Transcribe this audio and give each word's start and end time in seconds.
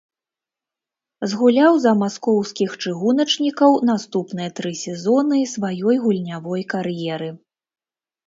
Згуляў 1.31 1.73
за 1.81 1.91
маскоўскіх 2.03 2.71
чыгуначнікаў 2.85 3.71
наступныя 3.91 4.49
тры 4.59 4.71
сезоны 4.83 5.37
сваёй 5.55 5.95
гульнявой 6.07 6.61
кар'еры. 6.73 7.29